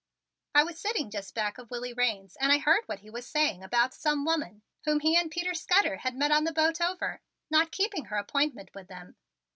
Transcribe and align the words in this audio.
"I 0.55 0.63
was 0.63 0.79
sitting 0.79 1.11
just 1.11 1.35
back 1.35 1.59
of 1.59 1.69
Willie 1.69 1.93
Raines 1.93 2.35
and 2.39 2.51
I 2.51 2.57
heard 2.57 2.81
what 2.87 3.01
he 3.01 3.09
was 3.11 3.27
saying 3.27 3.61
about 3.61 3.93
some 3.93 4.25
woman, 4.25 4.63
whom 4.83 5.01
he 5.01 5.15
and 5.15 5.29
Peter 5.29 5.53
Scudder 5.53 5.97
had 5.97 6.15
met 6.15 6.31
on 6.31 6.43
the 6.43 6.51
boat 6.51 6.81
over, 6.81 7.21
not 7.51 7.71
keeping 7.71 8.05
her 8.05 8.17
appointment 8.17 8.73
with 8.73 8.87
them. 8.87 9.15